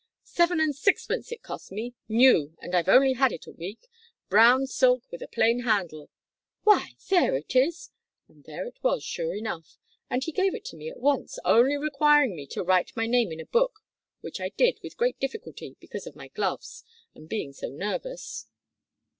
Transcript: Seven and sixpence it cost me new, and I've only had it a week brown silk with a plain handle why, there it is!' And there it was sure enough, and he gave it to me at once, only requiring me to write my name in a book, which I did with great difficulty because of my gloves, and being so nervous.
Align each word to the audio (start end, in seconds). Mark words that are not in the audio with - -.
Seven 0.23 0.59
and 0.59 0.75
sixpence 0.75 1.31
it 1.31 1.43
cost 1.43 1.71
me 1.71 1.93
new, 2.09 2.57
and 2.59 2.73
I've 2.73 2.87
only 2.89 3.13
had 3.13 3.31
it 3.31 3.45
a 3.45 3.51
week 3.51 3.87
brown 4.29 4.65
silk 4.65 5.03
with 5.11 5.21
a 5.21 5.27
plain 5.27 5.59
handle 5.59 6.09
why, 6.63 6.93
there 7.09 7.35
it 7.35 7.55
is!' 7.55 7.91
And 8.27 8.43
there 8.45 8.65
it 8.65 8.81
was 8.81 9.03
sure 9.03 9.35
enough, 9.35 9.77
and 10.09 10.23
he 10.23 10.31
gave 10.31 10.55
it 10.55 10.65
to 10.65 10.75
me 10.75 10.89
at 10.89 10.99
once, 10.99 11.37
only 11.45 11.77
requiring 11.77 12.35
me 12.35 12.47
to 12.47 12.63
write 12.63 12.95
my 12.95 13.05
name 13.05 13.31
in 13.31 13.39
a 13.39 13.45
book, 13.45 13.73
which 14.21 14.41
I 14.41 14.49
did 14.49 14.79
with 14.81 14.97
great 14.97 15.19
difficulty 15.19 15.77
because 15.79 16.07
of 16.07 16.15
my 16.15 16.29
gloves, 16.29 16.83
and 17.13 17.29
being 17.29 17.53
so 17.53 17.69
nervous. 17.69 18.47